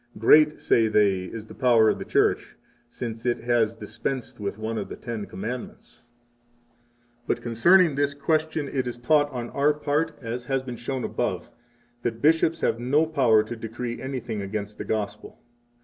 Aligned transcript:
Great, 0.17 0.59
say 0.59 0.87
they, 0.87 1.25
is 1.25 1.45
the 1.45 1.53
power 1.53 1.87
of 1.87 1.99
the 1.99 2.05
Church, 2.05 2.57
since 2.89 3.23
it 3.23 3.37
has 3.37 3.75
dispensed 3.75 4.39
with 4.39 4.57
one 4.57 4.79
of 4.79 4.89
the 4.89 4.95
Ten 4.95 5.27
Commandments! 5.27 6.01
34 7.27 7.27
But 7.27 7.41
concerning 7.43 7.93
this 7.93 8.15
question 8.15 8.67
it 8.67 8.87
is 8.87 8.97
taught 8.97 9.29
on 9.31 9.51
our 9.51 9.75
part 9.75 10.17
(as 10.19 10.45
has 10.45 10.63
been 10.63 10.75
shown 10.75 11.03
above) 11.03 11.51
that 12.01 12.19
bishops 12.19 12.61
have 12.61 12.79
no 12.79 13.05
power 13.05 13.43
to 13.43 13.55
decree 13.55 14.01
anything 14.01 14.41
against 14.41 14.79
the 14.79 14.85
Gospel. 14.85 15.39